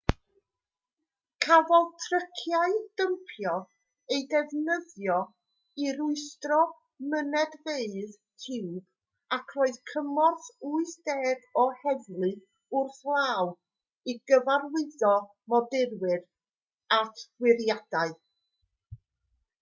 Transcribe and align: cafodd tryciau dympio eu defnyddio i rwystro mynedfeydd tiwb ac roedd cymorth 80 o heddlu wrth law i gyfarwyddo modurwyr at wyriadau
cafodd 1.45 1.89
tryciau 2.03 2.71
dympio 3.01 3.51
eu 4.15 4.21
defnyddio 4.31 5.17
i 5.83 5.91
rwystro 5.97 6.57
mynedfeydd 7.11 8.15
tiwb 8.45 8.79
ac 9.39 9.53
roedd 9.59 9.77
cymorth 9.91 10.47
80 10.71 11.43
o 11.65 11.65
heddlu 11.83 12.33
wrth 12.79 13.01
law 13.19 13.51
i 14.13 14.15
gyfarwyddo 14.33 15.15
modurwyr 15.55 16.25
at 17.01 17.25
wyriadau 17.45 18.17